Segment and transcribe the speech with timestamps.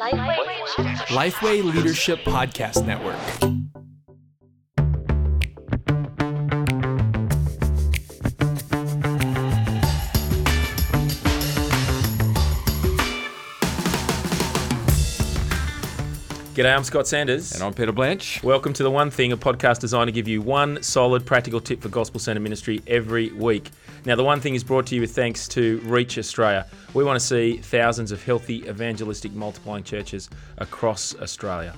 [0.00, 3.59] Lifeway Leadership Podcast Network.
[16.60, 17.52] G'day, I'm Scott Sanders.
[17.52, 18.42] And I'm Peter Blanche.
[18.42, 21.80] Welcome to The One Thing, a podcast designed to give you one solid practical tip
[21.80, 23.70] for Gospel Centre ministry every week.
[24.04, 26.66] Now, The One Thing is brought to you with thanks to Reach Australia.
[26.92, 30.28] We want to see thousands of healthy, evangelistic, multiplying churches
[30.58, 31.74] across Australia.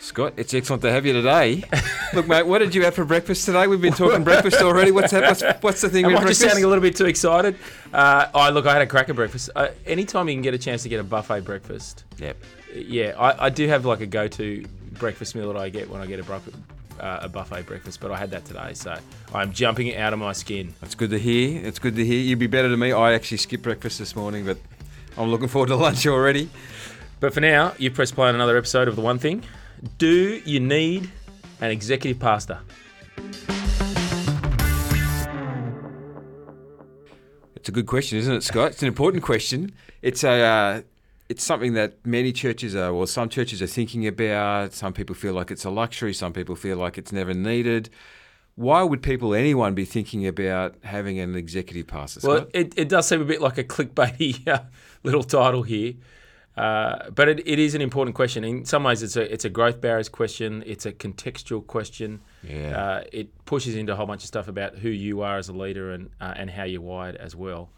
[0.00, 1.64] Scott, it's excellent to have you today.
[2.12, 3.66] Look, mate, what did you have for breakfast today?
[3.66, 4.90] We've been talking breakfast already.
[4.90, 5.22] What's that?
[5.22, 7.56] What's, what's the thing Am I just sounding a little bit too excited?
[7.90, 9.48] Uh, oh, look, I had a cracker breakfast.
[9.56, 12.36] Uh, anytime you can get a chance to get a buffet breakfast, Yep.
[12.74, 16.06] Yeah, I, I do have like a go-to breakfast meal that I get when I
[16.06, 16.40] get a, bru-
[17.00, 18.96] uh, a buffet breakfast, but I had that today, so
[19.32, 20.74] I'm jumping out of my skin.
[20.80, 21.64] That's good to hear.
[21.64, 22.20] It's good to hear.
[22.20, 22.92] You'd be better than me.
[22.92, 24.58] I actually skipped breakfast this morning, but
[25.16, 26.48] I'm looking forward to lunch already.
[27.20, 29.44] But for now, you've pressed play on another episode of The One Thing.
[29.98, 31.10] Do you need
[31.60, 32.60] an executive pastor?
[37.56, 38.72] It's a good question, isn't it, Scott?
[38.72, 39.72] It's an important question.
[40.02, 40.42] It's a.
[40.42, 40.82] Uh,
[41.28, 44.72] it's something that many churches are, well, some churches are thinking about.
[44.72, 46.12] Some people feel like it's a luxury.
[46.12, 47.90] Some people feel like it's never needed.
[48.56, 52.20] Why would people, anyone, be thinking about having an executive pastor?
[52.20, 52.30] Scott?
[52.30, 54.62] Well, it, it does seem a bit like a clickbaity uh,
[55.02, 55.94] little title here.
[56.56, 58.44] Uh, but it, it is an important question.
[58.44, 60.62] In some ways, it's a it's a growth barriers question.
[60.64, 62.20] It's a contextual question.
[62.44, 62.78] Yeah.
[62.78, 65.52] Uh, it pushes into a whole bunch of stuff about who you are as a
[65.52, 67.70] leader and uh, and how you're wired as well.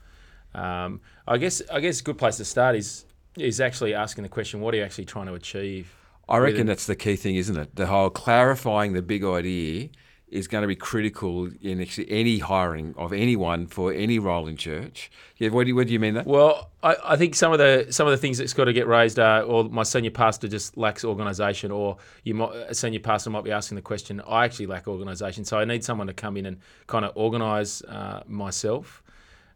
[0.54, 3.06] Um, I guess I guess a good place to start is
[3.38, 5.94] is actually asking the question: What are you actually trying to achieve?
[6.28, 7.76] I reckon that's the key thing, isn't it?
[7.76, 9.90] The whole clarifying the big idea
[10.28, 14.56] is going to be critical in actually any hiring of anyone for any role in
[14.56, 15.08] church.
[15.36, 16.26] Yeah, what do you, what do you mean that?
[16.26, 18.88] Well, I, I think some of the some of the things that's got to get
[18.88, 23.30] raised are, or my senior pastor just lacks organisation, or you might, a senior pastor
[23.30, 26.36] might be asking the question, I actually lack organisation, so I need someone to come
[26.36, 26.58] in and
[26.88, 29.04] kind of organise uh, myself.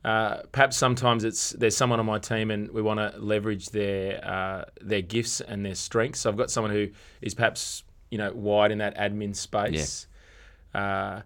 [0.05, 4.25] Uh, perhaps sometimes it's there's someone on my team and we want to leverage their
[4.27, 6.21] uh, their gifts and their strengths.
[6.21, 6.89] So I've got someone who
[7.21, 10.07] is perhaps you know wide in that admin space.
[10.75, 11.21] Uh,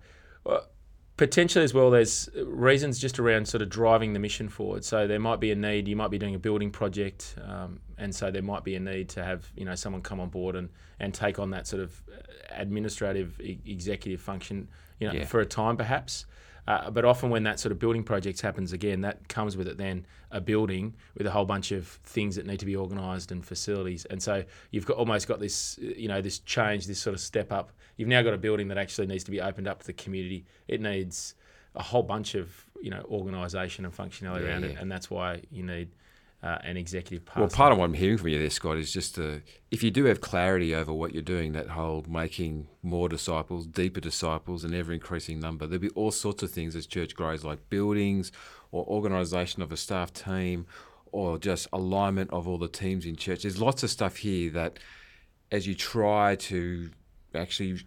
[1.17, 4.85] potentially as well, there's reasons just around sort of driving the mission forward.
[4.85, 5.87] So there might be a need.
[5.87, 9.09] You might be doing a building project, um, and so there might be a need
[9.11, 10.69] to have you know someone come on board and
[11.01, 12.03] and take on that sort of
[12.51, 14.69] administrative e- executive function,
[15.01, 15.25] you know, Yeah.
[15.25, 16.27] for a time perhaps.
[16.67, 19.77] Uh, but often when that sort of building projects happens again, that comes with it
[19.77, 23.45] then a building with a whole bunch of things that need to be organised and
[23.45, 24.05] facilities.
[24.07, 27.53] And so you've got almost got this, you know, this change, this sort of step
[27.53, 27.71] up.
[27.97, 30.47] You've now got a building that actually needs to be opened up to the community.
[30.67, 31.35] It needs
[31.75, 32.51] a whole bunch of,
[32.81, 35.91] you know, organisation and functionality Yeah, around it, and that's why you need
[36.45, 37.27] uh, an executive.
[37.35, 39.37] Well, part of what I'm hearing from you there, Scott, is just uh,
[39.71, 44.01] if you do have clarity over what you're doing, that whole making more disciples, deeper
[44.01, 47.71] disciples, an ever increasing number, there'll be all sorts of things as church grows, like
[47.71, 48.31] buildings
[48.73, 50.67] or organisation of a staff team
[51.13, 53.43] or just alignment of all the teams in church.
[53.43, 54.79] There's lots of stuff here that
[55.51, 56.91] as you try to
[57.35, 57.81] actually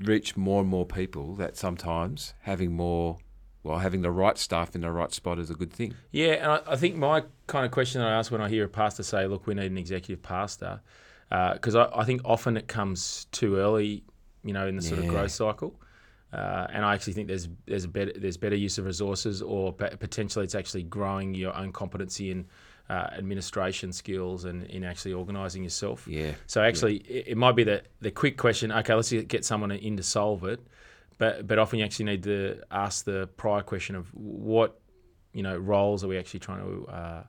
[0.00, 3.18] reach more and more people, that sometimes having more,
[3.64, 5.94] well, having the right staff in the right spot is a good thing.
[6.12, 8.64] Yeah, and I, I think my kind of question that I ask when I hear
[8.64, 10.80] a pastor say, "Look, we need an executive pastor,"
[11.30, 14.04] because I, I think often it comes too early,
[14.44, 15.74] you know, in the sort of growth cycle.
[16.32, 19.72] Uh, and I actually think there's there's a better there's better use of resources, or
[19.72, 22.46] pe- potentially it's actually growing your own competency in
[22.90, 26.06] uh, administration skills and in actually organising yourself.
[26.06, 26.32] Yeah.
[26.46, 28.72] So actually, it, it might be the the quick question.
[28.72, 30.60] Okay, let's get someone in to solve it,
[31.18, 34.80] but but often you actually need to ask the prior question of what
[35.32, 37.22] you know roles are we actually trying to uh,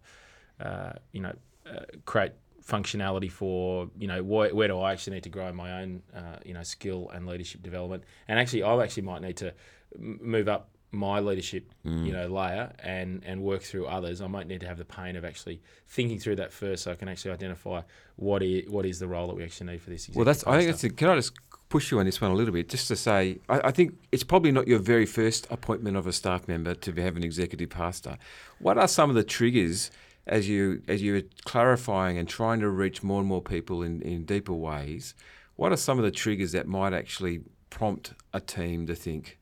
[0.59, 1.33] uh, you know
[1.69, 2.33] uh, create
[2.65, 6.37] functionality for you know where, where do I actually need to grow my own uh,
[6.43, 9.53] you know skill and leadership development and actually I actually might need to
[9.95, 14.47] m- move up my leadership you know layer and and work through others I might
[14.47, 17.31] need to have the pain of actually thinking through that first so I can actually
[17.31, 17.81] identify
[18.15, 20.45] what is, what is the role that we actually need for this Well, that's.
[20.45, 20.83] I think that's.
[20.85, 21.33] A, can I just
[21.75, 24.23] push you on this one a little bit, just to say, I, I think it's
[24.23, 28.17] probably not your very first appointment of a staff member to have an executive pastor.
[28.59, 29.91] What are some of the triggers
[30.25, 34.23] as you as you're clarifying and trying to reach more and more people in, in
[34.23, 35.15] deeper ways?
[35.57, 39.37] What are some of the triggers that might actually prompt a team to think,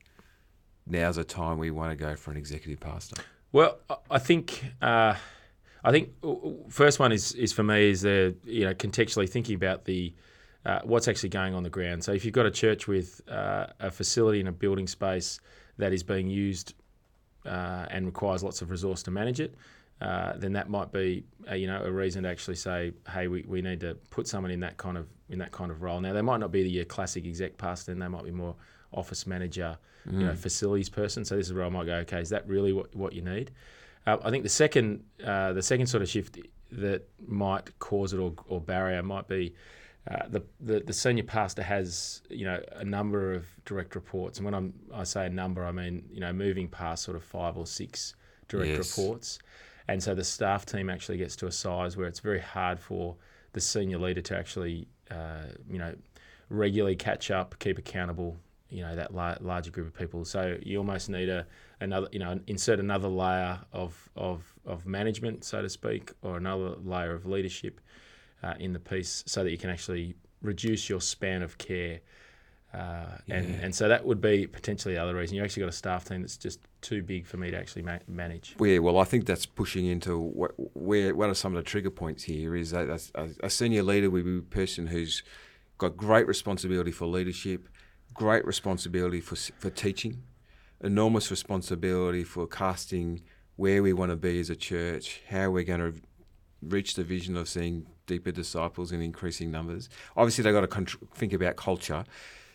[0.88, 3.22] now's a time we want to go for an executive pastor?
[3.52, 3.78] Well,
[4.10, 5.14] I- think uh,
[5.84, 6.10] I think
[6.68, 10.16] first one is is for me is the you know contextually thinking about the
[10.66, 12.04] uh, what's actually going on the ground.
[12.04, 15.40] So if you've got a church with uh, a facility and a building space
[15.78, 16.74] that is being used
[17.46, 19.56] uh, and requires lots of resource to manage it,
[20.02, 23.44] uh, then that might be uh, you know a reason to actually say, hey, we,
[23.48, 26.00] we need to put someone in that kind of in that kind of role.
[26.02, 28.56] Now they might not be your classic exec pastor, and they might be more
[28.92, 29.78] office manager,
[30.20, 31.26] you know, facilities person.
[31.26, 33.52] So this is where I might go, okay, is that really what, what you need?
[34.06, 36.38] Uh, I think the second uh, the second sort of shift
[36.72, 39.54] that might cause it or, or barrier might be
[40.10, 44.46] uh, the, the the senior pastor has you know a number of direct reports, and
[44.46, 47.58] when I'm I say a number, I mean you know moving past sort of five
[47.58, 48.16] or six
[48.50, 48.98] direct Yes.
[48.98, 49.40] reports,
[49.88, 53.16] and so the staff team actually gets to a size where it's very hard for
[53.54, 55.96] the senior leader to actually uh, you know
[56.50, 58.38] regularly catch up, keep accountable.
[58.70, 60.26] You know that la- larger group of people.
[60.26, 61.48] So you almost need a
[61.80, 66.76] another you know insert another layer of of of management, so to speak, or another
[66.84, 67.80] layer of leadership
[68.44, 72.02] uh, in the piece so that you can actually reduce your span of care.
[72.74, 73.56] Uh, and, Yeah.
[73.62, 75.38] and so that would be potentially the other reason.
[75.38, 78.00] You actually got a staff team that's just too big for me to actually ma-
[78.08, 78.56] manage.
[78.60, 81.92] Yeah, well, I think that's pushing into what, where what are some of the trigger
[81.92, 85.24] points here is that a, a senior leader would be a person who's
[85.78, 87.70] got great responsibility for leadership,
[88.14, 90.24] great responsibility for for teaching,
[90.82, 93.22] enormous responsibility for casting
[93.56, 95.94] where we want to be as a church, how we're going to
[96.64, 99.90] reach the vision of seeing deeper disciples in increasing numbers.
[100.16, 102.04] Obviously, they've got to think about culture.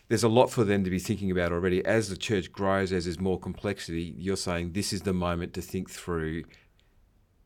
[0.09, 1.85] There's a lot for them to be thinking about already.
[1.85, 5.63] As the church grows, as there's more complexity, you're saying this is the moment to
[5.63, 6.45] think through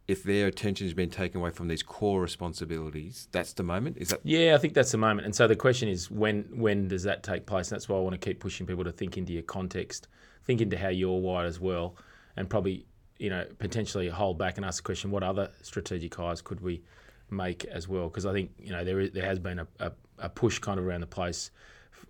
[0.09, 3.97] if their attention has been taken away from these core responsibilities, that's the moment.
[3.99, 5.25] Is that Yeah, I think that's the moment.
[5.25, 7.71] And so the question is, when when does that take place?
[7.71, 10.09] And that's why I want to keep pushing people to think into your context,
[10.45, 11.97] think into how you're wired as well,
[12.37, 12.87] and probably
[13.19, 16.83] you know potentially hold back and ask the question, what other strategic hires could we
[17.33, 18.09] make as well?
[18.09, 20.79] Because I think you know there is, there has been a, a, a push kind
[20.79, 21.51] of around the place.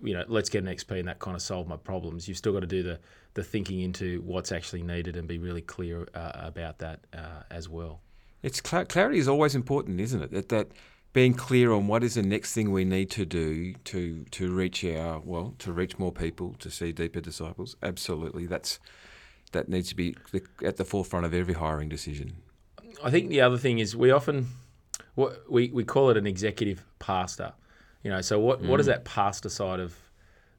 [0.02, 2.26] You know, let's get an XP and that kind of solve my problems.
[2.26, 2.98] You've still got to do the
[3.34, 7.68] the thinking into what's actually needed and be really clear uh, about that uh, as
[7.68, 8.00] well.
[8.42, 10.30] It's cla clarity is always important, isn't it?
[10.32, 10.68] That, that
[11.12, 14.84] being clear on what is the next thing we need to do to to reach
[14.84, 17.76] our well to reach more people to see deeper disciples.
[17.82, 18.80] Absolutely, that's
[19.52, 22.36] that needs to be the, at the forefront of every hiring decision.
[23.02, 24.48] I think the other thing is we often
[25.14, 27.52] what we, we call it an executive pastor.
[28.02, 29.94] You know, so what, what does that pastor side of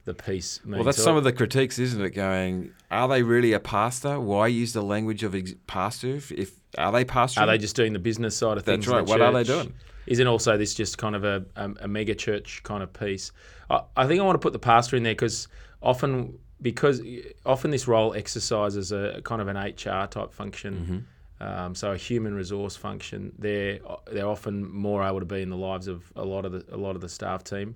[0.04, 0.74] the piece mean?
[0.74, 0.76] Mm.
[0.76, 2.10] Well, that's So some of the critiques, isn't it?
[2.10, 4.18] Going, are they really a pastor?
[4.18, 6.08] Why use the language of ex- pastor?
[6.08, 7.48] If, if are they pastoral?
[7.48, 8.86] are they just doing the business side of things?
[8.86, 9.06] That's right.
[9.06, 9.74] What are they doing?
[10.06, 13.32] Isn't also this just kind of a, a, a mega church kind of piece?
[13.70, 15.48] I, I think I want to put the pastor in there because
[15.82, 17.02] often because
[17.44, 21.06] often this role exercises a kind of an HR type function.
[21.44, 23.32] Um, so a human resource function.
[23.38, 23.80] They're
[24.10, 26.78] they're often more able to be in the lives of a lot of the a
[26.78, 27.74] lot of the staff team.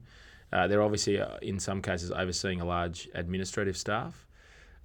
[0.50, 4.26] Uh, they're obviously uh, in some cases overseeing a large administrative staff,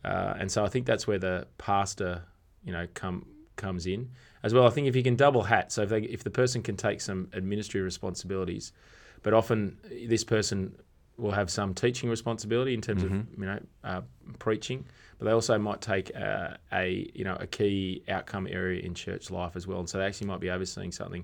[0.04, 2.24] uh, and so I think that's where the pastor,
[2.66, 3.26] you know, come
[3.56, 4.10] comes in
[4.44, 4.68] as well.
[4.68, 7.00] I think if you can double hat, so if they, if the person can take
[7.00, 8.74] some administrative responsibilities,
[9.22, 9.78] but often
[10.08, 10.76] this person
[11.18, 14.02] will have some teaching responsibility in terms of you know uh,
[14.40, 14.86] preaching,
[15.20, 19.30] but they also might take uh, a you know a key outcome area in church
[19.32, 21.24] life as well, and so they actually might be overseeing something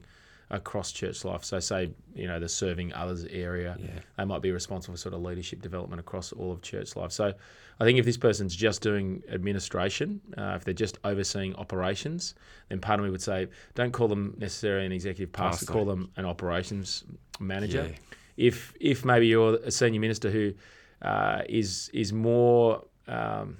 [0.52, 1.44] across church life.
[1.44, 3.78] So say you know the serving others area,
[4.18, 7.12] they might be responsible for sort of leadership development across all of church life.
[7.12, 7.34] So
[7.80, 12.36] I think if this person's just doing administration, uh, if they're just overseeing operations,
[12.70, 15.74] then part of me would say don't call them necessarily an executive pastor, Pastor.
[15.74, 17.04] call them an operations
[17.40, 18.18] manager Yeah.
[18.40, 20.54] If if maybe you're a senior minister who
[21.02, 23.58] uh, is is more um,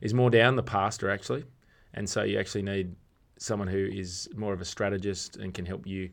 [0.00, 1.44] is more down the pastor actually,
[1.94, 2.94] and so you actually need
[3.38, 6.10] someone who is more of a strategist and can help you,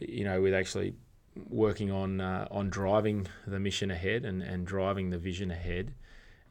[0.00, 0.92] you know, with actually
[1.48, 5.94] working on uh, on driving the mission ahead and, and driving the vision ahead.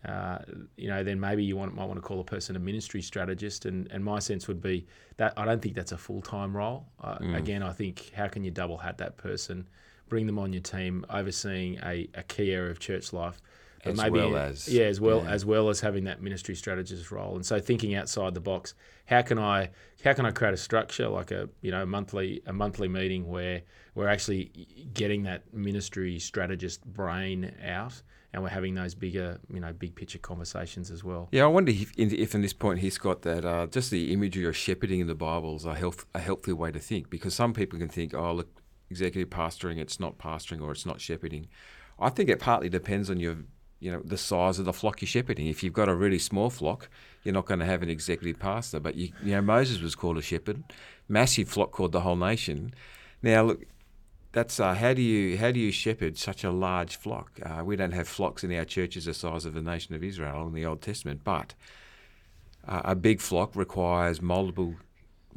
[0.06, 0.38] Uh,
[0.78, 3.66] you know, then maybe you want, might want to call a person a ministry strategist,
[3.66, 4.86] and, and my sense would be
[5.18, 6.86] that I don't think that's a full time role.
[7.04, 9.68] Uh, Again, I think how can you double hat that person,
[10.10, 13.40] bring them on your team, overseeing a, a key area of church life,
[13.84, 15.32] but As well as- yeah, as well yeah.
[15.32, 17.36] as well as having that ministry strategist role.
[17.36, 18.74] And so thinking outside the box,
[19.06, 19.70] how can I
[20.04, 23.62] how can I create a structure like a you know monthly a monthly meeting where
[23.96, 24.52] we're actually
[24.94, 28.02] getting that ministry strategist brain out
[28.34, 31.30] and we're having those bigger you know big picture conversations as well.
[31.32, 34.12] Yeah, I wonder if, in- if in this point he's got that uh, just the
[34.12, 37.34] imagery of shepherding in the Bible is a health a healthy way to think because
[37.34, 38.50] some people can think, oh look,
[38.90, 41.48] executive pastoring, it's not pastoring or it's not shepherding.
[42.00, 43.38] I think it partly depends on your
[43.80, 45.48] you know the size of the flock you're shepherding.
[45.48, 46.90] If you've got a really small flock,
[47.24, 48.80] you're not going to have an executive pastor.
[48.80, 50.64] But you, you know Moses was called a shepherd,
[51.08, 52.74] massive flock called the whole nation.
[53.22, 53.66] Now look,
[54.32, 57.40] that's uh, how do you how do you shepherd such a large flock?
[57.44, 60.48] Uh, we don't have flocks in our churches the size of the nation of Israel
[60.48, 61.54] in the Old Testament, but
[62.68, 64.76] uh, a big flock requires multiple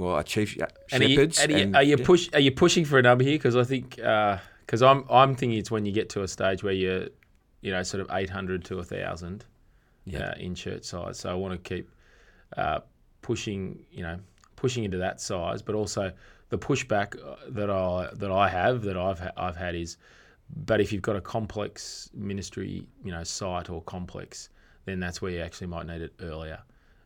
[0.00, 1.38] well, a chief uh, And are you, shepherds.
[1.44, 2.04] are you, and- are you yeah.
[2.04, 3.34] push are you pushing for a number here?
[3.38, 6.72] Because I think because I'm I'm thinking it's when you get to a stage where
[6.72, 7.08] you're
[7.60, 9.44] you know sort of 800 to 1,000
[10.06, 10.30] Yeah.
[10.30, 11.18] uh, in church size.
[11.18, 11.90] So I want to keep
[12.56, 12.80] uh,
[13.22, 14.18] pushing you know
[14.56, 16.12] pushing into that size, but also
[16.48, 19.98] the pushback uh, that I that I have that I've ha- I've had is,
[20.66, 24.48] but if you've got a complex ministry you know site or complex,
[24.86, 26.60] then that's where you actually might need it earlier.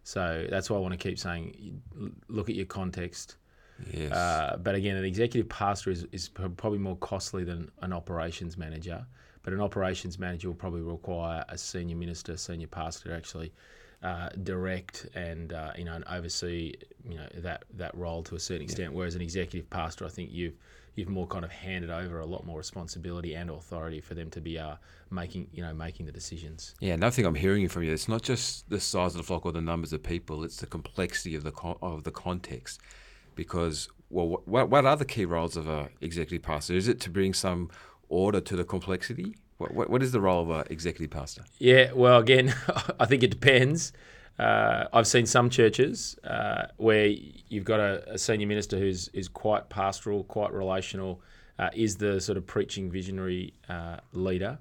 [0.05, 1.83] So that's why I want to keep saying,
[2.29, 3.37] look at your context.
[3.91, 4.13] Yes.
[4.13, 9.05] Uh, but again, an executive pastor is, is probably more costly than an operations manager.
[9.43, 13.53] But an operations manager will probably require a senior minister, senior pastor to actually
[14.05, 16.75] uh, direct and uh, you know and oversee
[17.09, 18.93] you know that that role to a certain extent.
[18.93, 20.55] Whereas an executive pastor, I think you've
[20.95, 24.43] you've more kind of handed over a lot more responsibility and authority for them to
[24.43, 24.75] be uh,
[25.11, 26.75] making you know making the decisions.
[26.81, 29.47] Yeah, another thing I'm hearing from you, it's not just the size of the flock
[29.47, 32.81] or the numbers of people; it's the complexity of the con- of the context.
[33.35, 36.75] Because, well, what what are the key roles of a executive pastor?
[36.75, 37.71] Is it to bring some
[38.11, 39.35] order to the complexity?
[39.59, 41.45] What what, is the role of an executive pastor?
[41.59, 42.55] Yeah, well, again,
[43.01, 43.93] I think it depends.
[44.39, 49.29] Uh, I've seen some churches uh, where you've got a, a senior minister who's is
[49.29, 51.23] quite pastoral, quite relational,
[51.59, 54.59] uh, is the sort of preaching visionary uh, leader,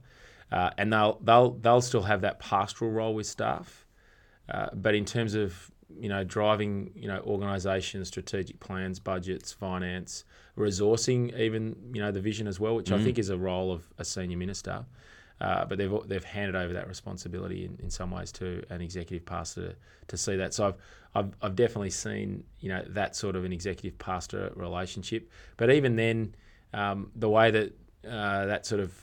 [0.51, 3.87] uh, and they'll they'll they'll still have that pastoral role with staff,
[4.49, 10.23] uh, but in terms of you know driving you know organisation, strategic plans, budgets, finance,
[10.57, 13.83] resourcing, even you know the vision as well, which I think is a role of
[13.97, 14.85] a senior minister.
[15.41, 19.25] Uh, but they've they've handed over that responsibility in, in some ways to an executive
[19.25, 19.75] pastor to,
[20.07, 20.53] to see that.
[20.53, 20.75] So I've,
[21.15, 25.29] I've I've definitely seen you know that sort of an executive pastor relationship.
[25.57, 26.35] But even then,
[26.73, 27.73] um, the way that
[28.09, 28.93] uh, that sort of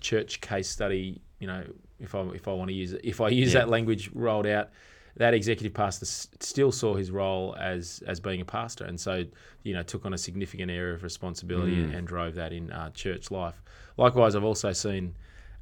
[0.00, 1.64] church case study, you know,
[1.98, 3.60] if I if I want to use it, if I use Yeah.
[3.60, 4.70] that language rolled out,
[5.18, 9.24] that executive pastor still saw his role as as being a pastor, and so
[9.64, 12.90] you know took on a significant area of responsibility and, and drove that in uh,
[12.90, 13.62] church life.
[13.96, 15.14] Likewise, I've also seen.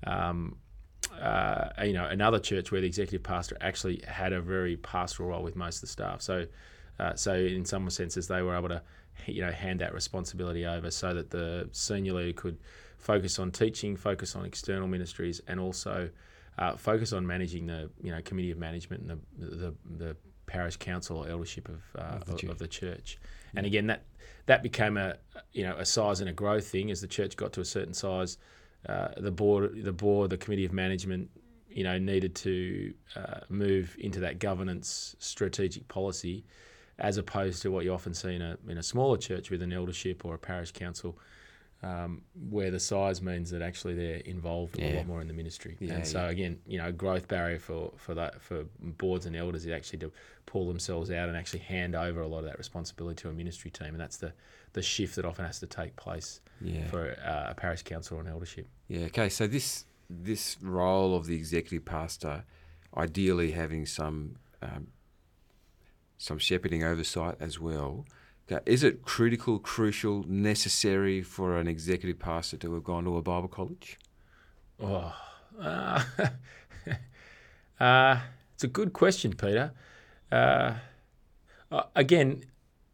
[0.07, 0.57] Um,
[1.21, 5.43] uh, you know, another church where the executive pastor actually had a very pastoral role
[5.43, 6.21] with most of the staff.
[6.21, 6.47] So,
[6.99, 8.83] uh, so in some senses, they were able to,
[9.27, 12.59] you know, hand that responsibility over so that the senior leader could
[12.99, 16.11] focus on teaching, focus on external ministries, and also
[16.59, 20.77] uh, focus on managing the, you know, committee of management and the the, the parish
[20.77, 22.51] council or eldership of uh, the of, church.
[22.51, 23.19] of the church.
[23.55, 24.05] And again, that
[24.47, 25.17] that became a
[25.53, 27.95] you know a size and a growth thing as the church got to a certain
[27.95, 28.39] size.
[28.89, 31.29] Uh, the board, the board, the committee of management,
[31.69, 36.45] you know, needed to uh, move into that governance, strategic policy,
[36.99, 39.73] as opposed to what you often see in a in a smaller church with an
[39.73, 41.19] eldership or a parish council,
[41.83, 45.77] um, where the size means that actually they're involved a lot more in the ministry.
[45.79, 46.31] Yeah, and so yeah.
[46.31, 50.13] again, you know, growth barrier for for that for boards and elders is actually to
[50.47, 53.71] pull themselves out and actually hand over a lot of that responsibility to a ministry
[53.71, 54.33] team, and that's the
[54.73, 56.87] the shift that often has to take place Yeah.
[56.87, 58.67] for uh, a parish council or an eldership.
[58.89, 59.07] Yeah.
[59.07, 59.29] Okay.
[59.29, 62.45] So this this role of the executive pastor,
[62.97, 64.89] ideally having some um,
[66.19, 68.07] some shepherding oversight as well.
[68.51, 73.23] Okay, Is it critical, crucial, necessary for an executive pastor to have gone to a
[73.23, 73.99] Bible college?
[74.81, 75.13] Oh,
[75.61, 76.03] uh,
[77.81, 78.21] uh,
[78.55, 79.73] it's a good question, Peter.
[80.31, 80.75] Uh,
[81.73, 82.45] uh, again,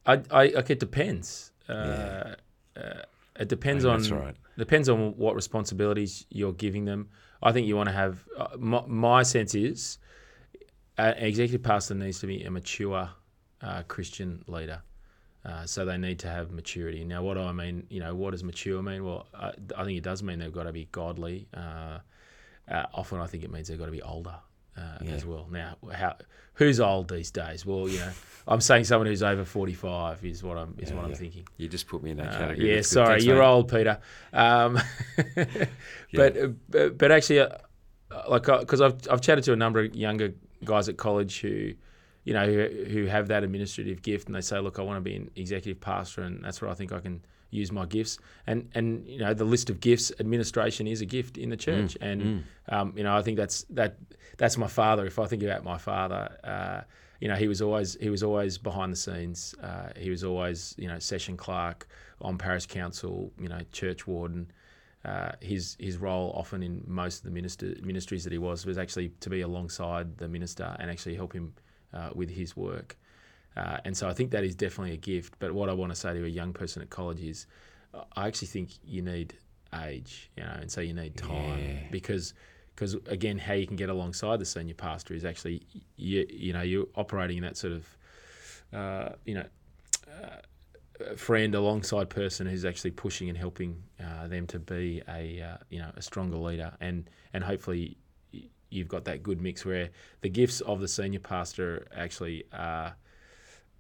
[0.07, 1.53] I, I, like it depends.
[1.69, 2.35] Uh,
[2.77, 3.03] uh,
[3.39, 4.37] it depends on right.
[4.57, 7.09] depends on what responsibilities you're giving them.
[7.43, 8.25] I think you want to have.
[8.39, 9.99] Uh, my, my sense is,
[10.97, 13.11] an executive pastor needs to be a mature
[13.61, 14.83] uh, Christian leader.
[15.45, 17.05] Uh, so they need to have maturity.
[17.05, 17.87] Now, what do I mean?
[17.91, 19.05] You know, what does mature mean?
[19.05, 21.49] Well, I, I think it does mean they've got to be godly.
[21.53, 21.99] Uh,
[22.71, 24.37] uh, often, I think it means they've got to be older
[24.77, 25.15] uh, Yeah.
[25.15, 25.49] as well.
[25.51, 26.15] Now, how
[26.55, 27.67] who's old these days?
[27.67, 28.13] Well, you know,
[28.47, 31.17] I'm saying someone who's over 45 is what I'm is Yeah, what I'm yeah.
[31.17, 31.49] thinking.
[31.57, 32.69] You just put me in that Uh, category.
[32.69, 33.47] yeah, That's sorry, Thanks, you're mate.
[33.49, 33.99] old, Peter.
[34.33, 34.79] Um,
[36.15, 37.49] but, but but actually, uh,
[38.29, 40.35] like because I've I've chatted to a number of younger
[40.65, 41.73] guys at college who,
[42.25, 45.01] you know, who, who have that administrative gift, and they say, look, I want to
[45.01, 48.19] be an executive pastor, and that's where I think I can use my gifts.
[48.47, 51.97] And and you know, the list of gifts, administration is a gift in the church,
[52.01, 53.97] and um, you know, I think that's that
[54.39, 55.05] that's my father.
[55.07, 56.37] If I think about my father.
[56.45, 56.81] Uh,
[57.21, 59.55] you know, he was always he was always behind the scenes.
[59.63, 61.87] Uh, he was always you know session clerk
[62.21, 63.31] on parish council.
[63.39, 64.51] You know, church warden.
[65.05, 68.77] Uh, his his role often in most of the minister, ministries that he was was
[68.77, 71.53] actually to be alongside the minister and actually help him
[71.93, 72.97] uh, with his work.
[73.57, 75.35] Uh, and so I think that is definitely a gift.
[75.39, 77.47] But what I want to say to a young person at college is,
[77.93, 79.35] uh, I actually think you need
[79.75, 81.89] age, you know, and so you need time Yeah.
[81.91, 82.35] because
[82.75, 85.63] because again, how you can get alongside the senior pastor is actually
[85.97, 87.97] you you know you're operating in that sort of
[88.73, 89.45] uh, you know
[91.01, 95.57] a friend alongside person who's actually pushing and helping uh, them to be a uh,
[95.69, 97.97] you know a stronger leader and and hopefully
[98.73, 102.97] you've got that good mix where the gifts of the senior pastor actually are,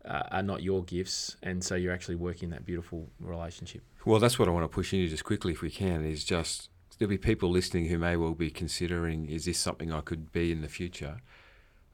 [0.04, 4.38] uh, are not your gifts and so you're actually working that beautiful relationship Well, that's
[4.38, 6.68] what I want to push into just quickly, if we can, is just
[6.99, 10.52] there'll be people listening who may well be considering, is this something I could be
[10.52, 11.20] in the future?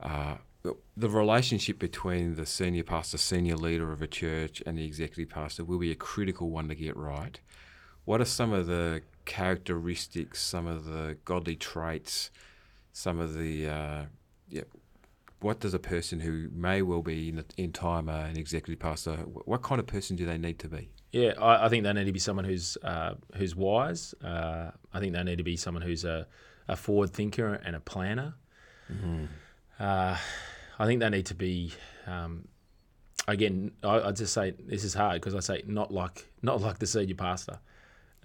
[0.00, 0.36] Uh,
[0.96, 5.64] the relationship between the senior pastor, senior leader of a church, and the executive pastor
[5.64, 7.40] will be a critical one to get right.
[8.04, 12.30] What are some of the characteristics, some of the godly traits,
[12.98, 14.02] some of the uh,
[14.48, 14.62] yeah,
[15.38, 19.14] what does a person who may well be in, in time uh, an executive pastor,
[19.44, 20.90] what kind of person do they need to be?
[21.12, 24.14] Yeah, I, I think they need to be someone who's uh, who's wise.
[24.14, 26.26] Uh, I think they need to be someone who's a,
[26.66, 28.34] a forward thinker and a planner.
[29.78, 30.16] Uh,
[30.80, 31.72] I think they need to be.
[32.04, 32.48] Um,
[33.28, 36.80] again, I, I just say this is hard because I say not like not like
[36.80, 37.60] the senior pastor.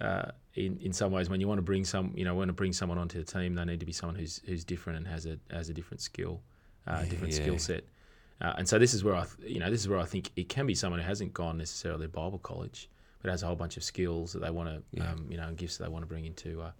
[0.00, 2.52] Uh, in in some ways, when you want to bring some, you know, want to
[2.52, 5.26] bring someone onto the team, they need to be someone who's who's different and has
[5.26, 6.40] a has a different skill,
[6.86, 7.42] uh, different Yeah.
[7.42, 7.84] skill set.
[8.40, 10.30] Uh, and so this is where I, th- you know, this is where I think
[10.36, 12.88] it can be someone who hasn't gone necessarily to Bible college,
[13.22, 15.12] but has a whole bunch of skills that they want to, Yeah.
[15.12, 16.72] um, you know, and gifts that they want to bring into, uh,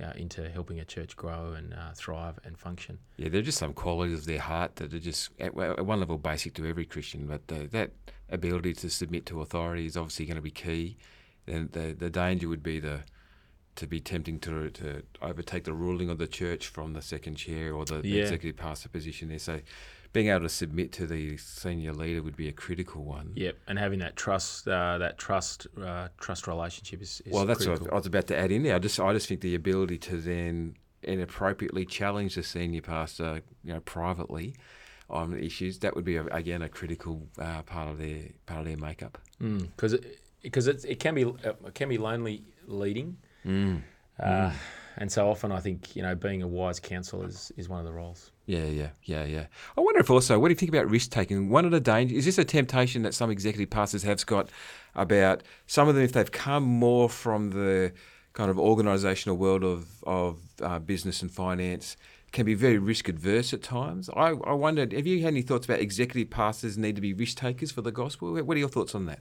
[0.00, 2.98] yeah, into helping a church grow and uh, thrive and function.
[3.18, 6.00] Yeah, there are just some qualities of their heart that are just at, at one
[6.00, 7.26] level basic to every Christian.
[7.26, 7.90] But that
[8.30, 10.96] ability to submit to authority is obviously going to be key.
[11.46, 13.00] And the the danger would be the
[13.76, 17.74] to be tempting to to overtake the ruling of the church from the second chair
[17.74, 19.38] or the, the executive pastor position there.
[19.38, 19.60] So
[20.12, 23.32] being able to submit to the senior leader would be a critical one.
[23.34, 27.64] Yep, and having that trust, uh, that trust, uh, trust relationship is, is Well, that's
[27.64, 27.86] critical.
[27.86, 28.76] what I was about to add in there.
[28.76, 33.72] I just, I just think the ability to then inappropriately challenge the senior pastor, you
[33.72, 34.54] know, privately
[35.10, 38.66] on issues that would be a, again a critical uh, part of their part of
[38.66, 39.18] their makeup.
[39.38, 43.16] because it, because it, it can be uh, it can be lonely leading,
[44.20, 44.52] uh,
[44.98, 47.86] and so often I think you know being a wise counsel is, is one of
[47.86, 48.30] the roles.
[48.46, 49.46] Yeah, yeah, yeah, yeah.
[49.76, 51.48] I wonder if also, what do you think about risk taking?
[51.48, 54.50] One of the dangers is this a temptation that some executive pastors have, Scott,
[54.94, 57.92] about some of them if they've come more from the
[58.34, 61.96] kind of organisational world of of uh, business and finance.
[62.32, 64.10] Can be very risk adverse at times.
[64.10, 67.36] I, I wondered, have you had any thoughts about executive pastors need to be risk
[67.36, 68.34] takers for the gospel?
[68.34, 69.20] What are your thoughts on that?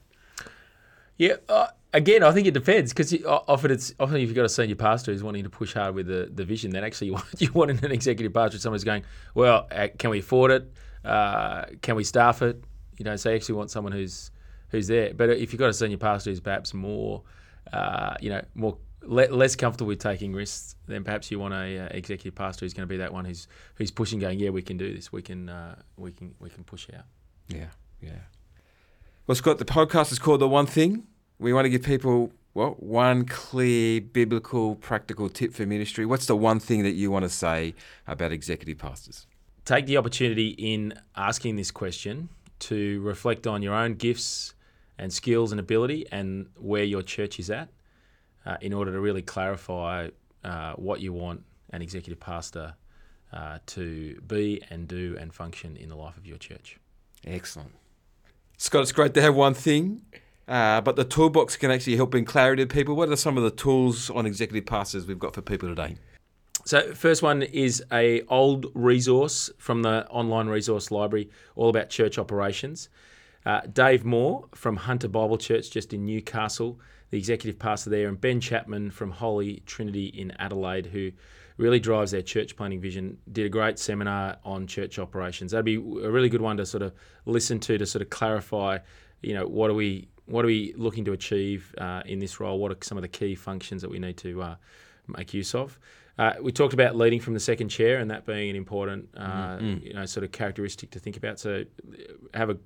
[1.18, 4.50] Yeah, uh, again, I think it depends because often it's often if you've got a
[4.50, 7.26] senior pastor who's wanting to push hard with the, the vision, then actually you want,
[7.40, 9.04] you want an executive pastor, someone who's going,
[9.36, 10.74] well, uh, can we afford it?
[11.06, 12.64] Uh, can we staff it?
[12.98, 14.32] You know, so you actually want someone who's
[14.70, 15.14] who's there.
[15.14, 17.24] But if you've got a senior pastor who's perhaps more,
[17.72, 21.80] uh, you know, more le- less comfortable with taking risks, then perhaps you want a
[21.80, 24.62] uh, executive pastor who's going to be that one who's who's pushing, going, yeah, we
[24.62, 27.06] can do this, we can uh, we can we can push out.
[27.50, 27.68] Yeah,
[28.02, 28.12] yeah.
[29.26, 31.08] Well, Scott, the podcast is called The One Thing.
[31.40, 36.06] We want to give people, well, one clear biblical, practical tip for ministry.
[36.06, 37.74] What's the one thing that you want to say
[38.06, 39.26] about executive pastors?
[39.66, 44.54] take the opportunity in asking this question to reflect on your own gifts
[44.98, 47.70] and skills and ability and where your church is at
[48.46, 50.10] uh, in order to really clarify
[50.44, 52.74] uh, what you want an executive pastor
[53.32, 56.78] uh, to be and do and function in the life of your church.
[57.26, 57.72] Excellent.
[58.64, 60.04] Scott, it's great to have one thing,
[60.48, 62.96] uh, but the toolbox can actually help bring clarity to people.
[62.96, 65.98] What are some of the tools on executive pastors we've got for people today?
[66.64, 72.18] So first one is a old resource from the online resource library, all about church
[72.18, 72.88] operations.
[73.46, 78.22] Uh, Dave Moore from Hunter Bible Church, just in Newcastle, the executive pastor there, and
[78.22, 81.12] Ben Chapman from Holy Trinity in Adelaide, who
[81.58, 85.52] really drives their church planning vision, did a great seminar on church operations.
[85.52, 86.94] That'd be a really good one to sort of
[87.26, 88.80] listen to to sort of clarify,
[89.22, 92.58] you know, what are we what are we looking to achieve uh, in this role?
[92.58, 94.56] What are some of the key functions that we need to uh,
[95.08, 95.78] make use of?
[96.18, 99.58] Uh, we talked about leading from the second chair and that being an important, uh,
[99.60, 101.40] you know, sort of characteristic to think about.
[101.40, 102.58] So, uh, have a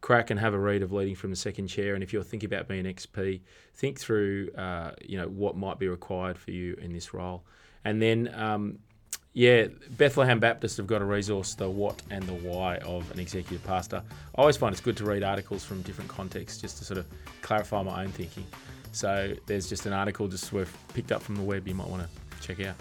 [0.00, 1.94] crack and have a read of leading from the second chair.
[1.94, 3.40] And if you're thinking about being XP,
[3.74, 7.44] think through, uh, you know, what might be required for you in this role.
[7.84, 8.78] And then, um,
[9.32, 13.64] yeah, Bethlehem Baptist have got a resource, the what and the why of an executive
[13.64, 14.02] pastor.
[14.36, 17.06] I always find it's good to read articles from different contexts just to sort of
[17.42, 18.46] clarify my own thinking.
[18.92, 22.02] So there's just an article just worth picked up from the web you might want
[22.02, 22.76] to check out.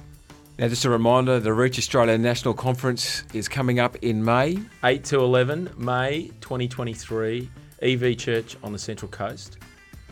[0.60, 4.60] Now, just a reminder the Reach Australia National Conference is coming up in May.
[4.84, 7.50] 8 to 11 May 2023,
[7.82, 9.58] EV Church on the Central Coast.